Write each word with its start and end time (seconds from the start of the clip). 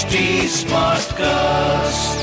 HT 0.00 0.48
Smartcast. 0.64 2.16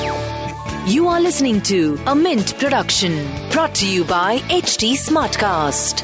You 0.91 1.07
are 1.07 1.21
listening 1.21 1.61
to 1.61 1.99
a 2.07 2.15
Mint 2.15 2.57
production 2.57 3.13
brought 3.51 3.75
to 3.75 3.87
you 3.87 4.03
by 4.03 4.39
HT 4.49 4.93
Smartcast. 4.93 6.01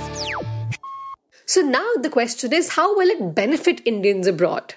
So 1.47 1.61
now 1.61 1.89
the 1.99 2.11
question 2.11 2.53
is 2.53 2.69
how 2.69 2.95
will 2.95 3.09
it 3.09 3.33
benefit 3.33 3.81
Indians 3.85 4.27
abroad? 4.27 4.75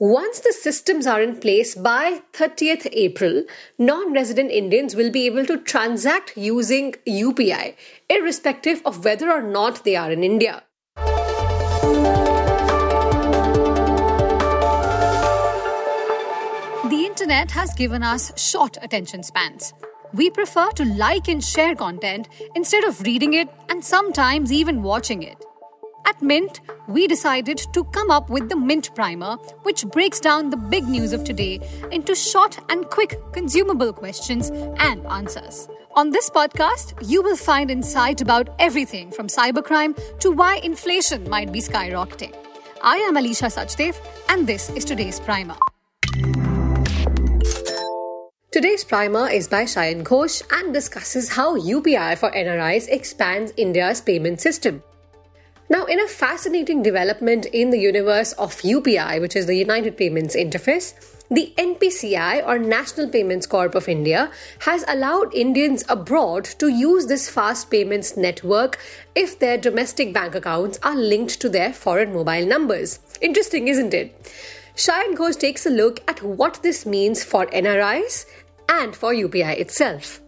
Once 0.00 0.40
the 0.40 0.52
systems 0.52 1.06
are 1.06 1.22
in 1.22 1.36
place 1.36 1.76
by 1.76 2.22
30th 2.32 2.88
April, 2.90 3.44
non 3.78 4.12
resident 4.12 4.50
Indians 4.50 4.96
will 4.96 5.12
be 5.12 5.26
able 5.26 5.46
to 5.46 5.58
transact 5.58 6.36
using 6.36 6.96
UPI, 7.06 7.76
irrespective 8.10 8.82
of 8.84 9.04
whether 9.04 9.30
or 9.30 9.40
not 9.40 9.84
they 9.84 9.94
are 9.94 10.10
in 10.10 10.24
India. 10.24 10.64
Internet 17.24 17.50
has 17.50 17.72
given 17.72 18.02
us 18.02 18.38
short 18.38 18.76
attention 18.82 19.22
spans. 19.22 19.72
We 20.12 20.28
prefer 20.28 20.68
to 20.72 20.84
like 20.84 21.26
and 21.28 21.42
share 21.42 21.74
content 21.74 22.28
instead 22.54 22.84
of 22.84 23.00
reading 23.00 23.32
it 23.32 23.48
and 23.70 23.82
sometimes 23.82 24.52
even 24.52 24.82
watching 24.82 25.22
it. 25.22 25.42
At 26.04 26.20
Mint, 26.20 26.60
we 26.86 27.06
decided 27.06 27.56
to 27.72 27.84
come 27.84 28.10
up 28.10 28.28
with 28.28 28.50
the 28.50 28.56
Mint 28.56 28.94
Primer, 28.94 29.36
which 29.62 29.86
breaks 29.86 30.20
down 30.20 30.50
the 30.50 30.58
big 30.58 30.86
news 30.86 31.14
of 31.14 31.24
today 31.24 31.60
into 31.90 32.14
short 32.14 32.58
and 32.68 32.90
quick 32.90 33.16
consumable 33.32 33.94
questions 33.94 34.50
and 34.76 35.06
answers. 35.06 35.66
On 35.96 36.10
this 36.10 36.28
podcast, 36.28 36.92
you 37.08 37.22
will 37.22 37.36
find 37.36 37.70
insight 37.70 38.20
about 38.20 38.50
everything 38.58 39.10
from 39.10 39.28
cybercrime 39.28 39.98
to 40.18 40.30
why 40.30 40.56
inflation 40.56 41.26
might 41.30 41.50
be 41.52 41.60
skyrocketing. 41.60 42.34
I 42.82 42.96
am 42.96 43.16
Alisha 43.16 43.48
Sachdev, 43.48 43.96
and 44.28 44.46
this 44.46 44.68
is 44.70 44.84
today's 44.84 45.20
Primer. 45.20 45.56
Today's 48.54 48.84
primer 48.84 49.28
is 49.28 49.48
by 49.48 49.64
Shayan 49.64 50.04
Ghosh 50.04 50.40
and 50.52 50.72
discusses 50.72 51.30
how 51.30 51.58
UPI 51.58 52.16
for 52.16 52.30
NRIs 52.30 52.86
expands 52.88 53.52
India's 53.56 54.00
payment 54.00 54.40
system. 54.40 54.80
Now, 55.68 55.86
in 55.86 55.98
a 55.98 56.06
fascinating 56.06 56.80
development 56.80 57.46
in 57.46 57.70
the 57.70 57.80
universe 57.80 58.32
of 58.34 58.52
UPI, 58.62 59.20
which 59.20 59.34
is 59.34 59.46
the 59.46 59.56
United 59.56 59.96
Payments 59.96 60.36
Interface, 60.36 60.94
the 61.32 61.52
NPCI 61.58 62.46
or 62.46 62.60
National 62.60 63.08
Payments 63.08 63.48
Corp 63.48 63.74
of 63.74 63.88
India 63.88 64.30
has 64.60 64.84
allowed 64.86 65.34
Indians 65.34 65.82
abroad 65.88 66.44
to 66.44 66.68
use 66.68 67.06
this 67.06 67.28
fast 67.28 67.72
payments 67.72 68.16
network 68.16 68.78
if 69.16 69.36
their 69.36 69.58
domestic 69.58 70.14
bank 70.14 70.36
accounts 70.36 70.78
are 70.84 70.94
linked 70.94 71.40
to 71.40 71.48
their 71.48 71.72
foreign 71.72 72.12
mobile 72.12 72.46
numbers. 72.46 73.00
Interesting, 73.20 73.66
isn't 73.66 73.92
it? 73.92 74.14
Shayan 74.76 75.14
Ghosh 75.14 75.38
takes 75.38 75.66
a 75.66 75.70
look 75.70 76.00
at 76.08 76.20
what 76.20 76.64
this 76.64 76.84
means 76.84 77.22
for 77.22 77.46
NRIs 77.46 78.26
and 78.68 78.94
for 78.94 79.12
UPI 79.12 79.58
itself. 79.58 80.20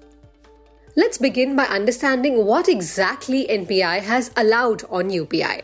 Let's 0.96 1.18
begin 1.18 1.56
by 1.56 1.64
understanding 1.64 2.46
what 2.46 2.68
exactly 2.68 3.46
NPI 3.48 4.00
has 4.00 4.30
allowed 4.36 4.84
on 4.84 5.10
UPI. 5.10 5.62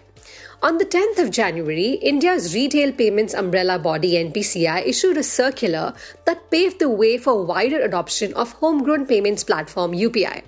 On 0.63 0.79
the 0.79 0.85
10th 0.85 1.19
of 1.19 1.31
January, 1.31 1.95
India's 1.95 2.55
retail 2.55 2.93
payments 2.93 3.35
umbrella 3.35 3.79
body 3.79 4.13
NPCI 4.13 4.87
issued 4.87 5.17
a 5.17 5.23
circular 5.23 5.93
that 6.25 6.51
paved 6.51 6.79
the 6.79 6.89
way 6.89 7.19
for 7.19 7.45
wider 7.45 7.81
adoption 7.81 8.33
of 8.35 8.53
homegrown 8.53 9.07
payments 9.07 9.43
platform 9.43 9.93
UPI. 9.93 10.43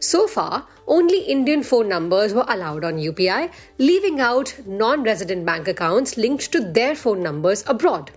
So 0.00 0.26
far, 0.26 0.66
only 0.86 1.20
Indian 1.24 1.62
phone 1.62 1.88
numbers 1.88 2.32
were 2.32 2.46
allowed 2.48 2.84
on 2.84 2.98
UPI, 2.98 3.50
leaving 3.78 4.20
out 4.20 4.54
non 4.66 5.02
resident 5.02 5.44
bank 5.44 5.68
accounts 5.68 6.16
linked 6.16 6.52
to 6.52 6.60
their 6.60 6.94
phone 6.94 7.22
numbers 7.22 7.64
abroad. 7.66 8.12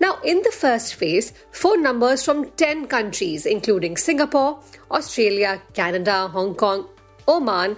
Now, 0.00 0.18
in 0.24 0.42
the 0.42 0.50
first 0.52 0.94
phase, 0.94 1.32
phone 1.50 1.82
numbers 1.82 2.24
from 2.24 2.50
10 2.50 2.86
countries, 2.86 3.46
including 3.46 3.96
Singapore, 3.96 4.60
Australia, 4.90 5.60
Canada, 5.74 6.28
Hong 6.28 6.54
Kong, 6.54 6.88
Oman, 7.28 7.76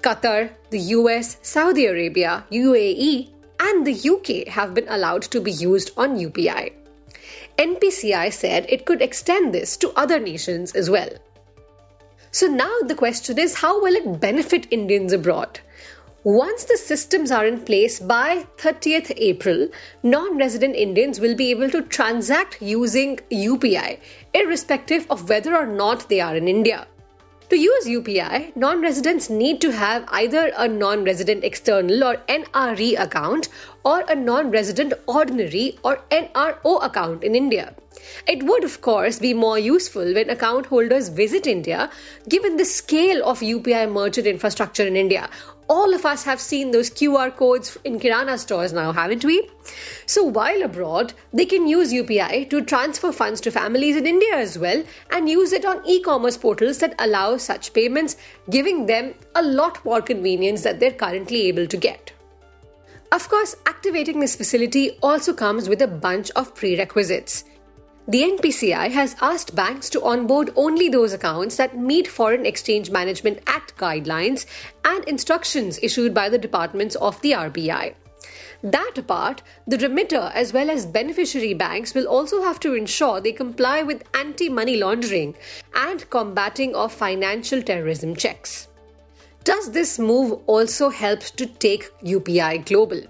Qatar, 0.00 0.50
the 0.70 0.78
US, 0.78 1.36
Saudi 1.42 1.86
Arabia, 1.86 2.44
UAE, 2.50 3.30
and 3.60 3.86
the 3.86 3.94
UK 3.94 4.48
have 4.52 4.74
been 4.74 4.88
allowed 4.88 5.22
to 5.22 5.40
be 5.40 5.52
used 5.52 5.90
on 5.96 6.18
UPI. 6.18 6.72
NPCI 7.58 8.32
said 8.32 8.66
it 8.68 8.84
could 8.84 9.00
extend 9.00 9.54
this 9.54 9.76
to 9.78 9.92
other 9.96 10.18
nations 10.18 10.72
as 10.72 10.90
well. 10.90 11.08
So 12.30 12.46
now 12.46 12.72
the 12.82 12.94
question 12.94 13.38
is 13.38 13.54
how 13.54 13.82
will 13.82 13.94
it 13.94 14.20
benefit 14.20 14.66
Indians 14.70 15.12
abroad? 15.12 15.60
Once 16.26 16.64
the 16.64 16.76
systems 16.76 17.30
are 17.30 17.46
in 17.46 17.60
place 17.60 18.00
by 18.00 18.44
30th 18.56 19.12
April, 19.16 19.68
non 20.02 20.36
resident 20.36 20.74
Indians 20.74 21.20
will 21.20 21.36
be 21.36 21.52
able 21.52 21.70
to 21.70 21.82
transact 21.82 22.60
using 22.60 23.16
UPI, 23.30 24.00
irrespective 24.34 25.06
of 25.08 25.28
whether 25.28 25.54
or 25.54 25.66
not 25.66 26.08
they 26.08 26.20
are 26.20 26.34
in 26.34 26.48
India. 26.48 26.88
To 27.50 27.56
use 27.56 27.86
UPI, 27.86 28.56
non 28.56 28.82
residents 28.82 29.30
need 29.30 29.60
to 29.60 29.70
have 29.70 30.04
either 30.08 30.50
a 30.56 30.66
non 30.66 31.04
resident 31.04 31.44
external 31.44 32.02
or 32.02 32.16
NRE 32.28 32.98
account 32.98 33.48
or 33.84 34.00
a 34.08 34.16
non 34.16 34.50
resident 34.50 34.94
ordinary 35.06 35.78
or 35.84 36.00
NRO 36.10 36.84
account 36.84 37.22
in 37.22 37.36
India. 37.36 37.72
It 38.26 38.42
would, 38.42 38.64
of 38.64 38.80
course, 38.80 39.20
be 39.20 39.32
more 39.32 39.60
useful 39.60 40.12
when 40.12 40.28
account 40.28 40.66
holders 40.66 41.08
visit 41.08 41.46
India, 41.46 41.88
given 42.28 42.56
the 42.56 42.64
scale 42.64 43.24
of 43.24 43.40
UPI 43.40 43.92
merchant 43.92 44.26
infrastructure 44.26 44.86
in 44.86 44.96
India, 44.96 45.30
all 45.68 45.94
of 45.94 46.06
us 46.06 46.24
have 46.24 46.40
seen 46.40 46.70
those 46.70 46.90
QR 46.90 47.34
codes 47.34 47.76
in 47.84 47.98
Kirana 47.98 48.38
stores 48.38 48.72
now, 48.72 48.92
haven't 48.92 49.24
we? 49.24 49.48
So 50.06 50.22
while 50.22 50.62
abroad, 50.62 51.12
they 51.32 51.44
can 51.44 51.66
use 51.66 51.92
UPI 51.92 52.48
to 52.50 52.62
transfer 52.62 53.12
funds 53.12 53.40
to 53.42 53.50
families 53.50 53.96
in 53.96 54.06
India 54.06 54.34
as 54.34 54.58
well 54.58 54.82
and 55.10 55.28
use 55.28 55.52
it 55.52 55.64
on 55.64 55.84
e 55.86 56.00
commerce 56.00 56.36
portals 56.36 56.78
that 56.78 56.94
allow 56.98 57.36
such 57.36 57.72
payments, 57.72 58.16
giving 58.50 58.86
them 58.86 59.14
a 59.34 59.42
lot 59.42 59.84
more 59.84 60.00
convenience 60.00 60.62
that 60.62 60.78
they're 60.78 60.92
currently 60.92 61.48
able 61.48 61.66
to 61.66 61.76
get. 61.76 62.12
Of 63.12 63.28
course, 63.28 63.56
activating 63.66 64.20
this 64.20 64.36
facility 64.36 64.98
also 65.02 65.32
comes 65.32 65.68
with 65.68 65.82
a 65.82 65.86
bunch 65.86 66.30
of 66.32 66.54
prerequisites. 66.54 67.44
The 68.08 68.22
NPCI 68.22 68.92
has 68.92 69.16
asked 69.20 69.56
banks 69.56 69.90
to 69.90 70.02
onboard 70.04 70.52
only 70.54 70.88
those 70.88 71.12
accounts 71.12 71.56
that 71.56 71.76
meet 71.76 72.06
Foreign 72.06 72.46
Exchange 72.46 72.88
Management 72.88 73.40
Act 73.48 73.76
guidelines 73.76 74.46
and 74.84 75.02
instructions 75.06 75.80
issued 75.82 76.14
by 76.14 76.28
the 76.28 76.38
departments 76.38 76.94
of 76.94 77.20
the 77.20 77.32
RBI. 77.32 77.94
That 78.62 78.92
apart, 78.96 79.42
the 79.66 79.78
remitter 79.78 80.30
as 80.34 80.52
well 80.52 80.70
as 80.70 80.86
beneficiary 80.86 81.54
banks 81.54 81.94
will 81.94 82.06
also 82.06 82.42
have 82.42 82.60
to 82.60 82.74
ensure 82.74 83.20
they 83.20 83.32
comply 83.32 83.82
with 83.82 84.04
anti 84.14 84.48
money 84.48 84.76
laundering 84.76 85.34
and 85.74 86.08
combating 86.08 86.76
of 86.76 86.92
financial 86.92 87.60
terrorism 87.60 88.14
checks. 88.14 88.68
Does 89.42 89.72
this 89.72 89.98
move 89.98 90.40
also 90.46 90.90
help 90.90 91.20
to 91.20 91.46
take 91.46 91.90
UPI 92.02 92.66
global? 92.66 93.00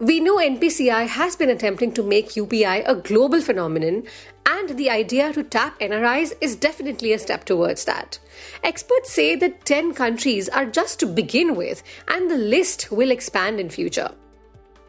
We 0.00 0.20
know 0.20 0.36
NPCI 0.36 1.08
has 1.08 1.34
been 1.34 1.50
attempting 1.50 1.90
to 1.94 2.04
make 2.04 2.36
UPI 2.36 2.84
a 2.86 2.94
global 2.94 3.40
phenomenon, 3.40 4.04
and 4.46 4.78
the 4.78 4.90
idea 4.90 5.32
to 5.32 5.42
tap 5.42 5.80
NRIs 5.80 6.34
is 6.40 6.54
definitely 6.54 7.12
a 7.12 7.18
step 7.18 7.44
towards 7.44 7.84
that. 7.86 8.20
Experts 8.62 9.12
say 9.12 9.34
that 9.34 9.64
10 9.64 9.94
countries 9.94 10.48
are 10.48 10.66
just 10.66 11.00
to 11.00 11.06
begin 11.06 11.56
with, 11.56 11.82
and 12.06 12.30
the 12.30 12.38
list 12.38 12.92
will 12.92 13.10
expand 13.10 13.58
in 13.58 13.70
future. 13.70 14.12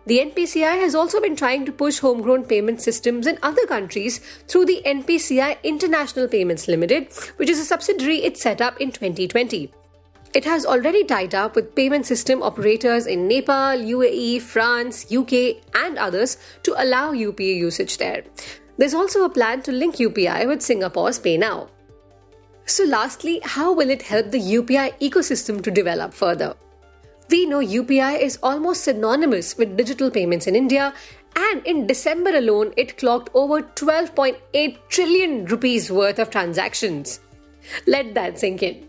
The 0.06 0.20
NPCI 0.20 0.80
has 0.80 0.94
also 0.94 1.20
been 1.20 1.36
trying 1.36 1.66
to 1.66 1.72
push 1.72 1.98
homegrown 1.98 2.44
payment 2.46 2.80
systems 2.80 3.26
in 3.26 3.40
other 3.42 3.66
countries 3.66 4.20
through 4.48 4.66
the 4.66 4.84
NPCI 4.86 5.64
International 5.64 6.28
Payments 6.28 6.68
Limited, 6.68 7.12
which 7.38 7.50
is 7.50 7.60
a 7.60 7.66
subsidiary 7.66 8.18
it 8.18 8.38
set 8.38 8.62
up 8.62 8.80
in 8.80 8.92
2020. 8.92 9.72
It 10.36 10.46
has 10.46 10.64
already 10.64 11.04
tied 11.04 11.34
up 11.34 11.56
with 11.56 11.74
payment 11.74 12.06
system 12.06 12.44
operators 12.44 13.08
in 13.08 13.28
Nepal, 13.28 13.80
UAE, 13.80 14.42
France, 14.42 15.12
UK, 15.12 15.58
and 15.74 15.98
others 15.98 16.38
to 16.64 16.76
allow 16.78 17.14
UPI 17.14 17.58
usage 17.58 17.98
there. 17.98 18.24
There's 18.78 18.94
also 18.94 19.26
a 19.26 19.30
plan 19.30 19.64
to 19.64 19.72
link 19.72 19.96
UPI 19.96 20.48
with 20.48 20.62
Singapore's 20.62 21.20
PayNow. 21.20 21.70
So, 22.66 22.84
lastly, 22.84 23.42
how 23.44 23.74
will 23.74 23.90
it 23.90 24.04
help 24.04 24.30
the 24.30 24.40
UPI 24.40 25.00
ecosystem 25.00 25.64
to 25.64 25.72
develop 25.72 26.14
further? 26.14 26.56
We 27.32 27.48
know 27.48 27.60
UPI 27.60 28.22
is 28.22 28.38
almost 28.44 28.84
synonymous 28.84 29.58
with 29.58 29.78
digital 29.78 30.12
payments 30.12 30.46
in 30.46 30.56
India, 30.56 30.94
and 31.36 31.66
in 31.66 31.88
December 31.88 32.36
alone, 32.38 32.74
it 32.78 32.98
clocked 32.98 33.30
over 33.34 33.62
12.8 33.62 34.78
trillion 34.90 35.46
rupees 35.46 35.92
worth 35.92 36.20
of 36.20 36.30
transactions. 36.30 37.20
Let 37.88 38.14
that 38.14 38.38
sink 38.40 38.62
in. 38.62 38.89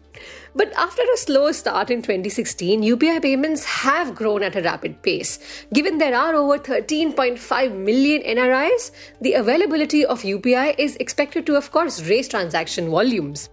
But 0.55 0.73
after 0.76 1.02
a 1.02 1.17
slow 1.17 1.52
start 1.52 1.91
in 1.91 2.02
2016, 2.02 2.82
UPI 2.82 3.23
payments 3.23 3.64
have 3.64 4.14
grown 4.14 4.43
at 4.43 4.56
a 4.56 4.62
rapid 4.62 5.00
pace. 5.02 5.38
Given 5.73 5.99
there 5.99 6.17
are 6.17 6.35
over 6.35 6.58
13.5 6.58 7.76
million 7.76 8.23
NRIs, 8.23 8.91
the 9.20 9.35
availability 9.35 10.05
of 10.05 10.23
UPI 10.23 10.75
is 10.76 10.97
expected 10.97 11.47
to, 11.47 11.56
of 11.56 11.70
course, 11.70 12.02
raise 12.08 12.26
transaction 12.26 12.91
volumes. 12.91 13.49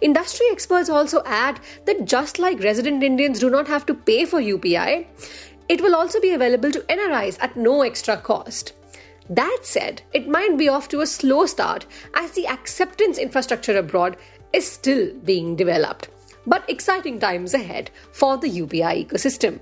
Industry 0.00 0.46
experts 0.50 0.88
also 0.88 1.22
add 1.26 1.60
that 1.84 2.06
just 2.06 2.38
like 2.38 2.62
resident 2.62 3.02
Indians 3.02 3.40
do 3.40 3.50
not 3.50 3.66
have 3.66 3.84
to 3.86 3.94
pay 3.94 4.24
for 4.24 4.40
UPI, 4.40 5.06
it 5.68 5.82
will 5.82 5.94
also 5.94 6.20
be 6.20 6.32
available 6.32 6.70
to 6.70 6.80
NRIs 6.80 7.36
at 7.42 7.56
no 7.56 7.82
extra 7.82 8.16
cost. 8.16 8.72
That 9.28 9.58
said, 9.62 10.00
it 10.14 10.28
might 10.28 10.56
be 10.56 10.68
off 10.68 10.88
to 10.88 11.02
a 11.02 11.06
slow 11.06 11.44
start 11.44 11.84
as 12.14 12.30
the 12.30 12.46
acceptance 12.46 13.18
infrastructure 13.18 13.76
abroad 13.76 14.16
is 14.54 14.70
still 14.70 15.12
being 15.24 15.54
developed. 15.54 16.08
But 16.48 16.68
exciting 16.68 17.20
times 17.20 17.52
ahead 17.52 17.90
for 18.10 18.38
the 18.38 18.48
UPI 18.48 19.06
ecosystem. 19.06 19.60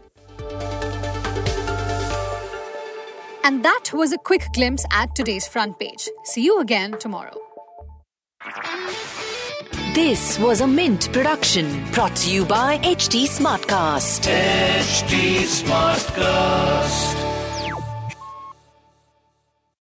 And 3.42 3.64
that 3.64 3.92
was 3.92 4.12
a 4.12 4.18
quick 4.18 4.44
glimpse 4.54 4.84
at 4.92 5.14
today's 5.14 5.46
front 5.46 5.78
page. 5.78 6.08
See 6.24 6.44
you 6.44 6.60
again 6.60 6.96
tomorrow. 6.98 7.36
This 9.94 10.38
was 10.38 10.60
a 10.60 10.66
Mint 10.66 11.12
production 11.12 11.66
brought 11.92 12.14
to 12.16 12.30
you 12.30 12.44
by 12.44 12.78
HT 12.78 13.24
Smartcast. 13.26 14.28
HT 14.28 15.42
Smartcast. 15.62 17.25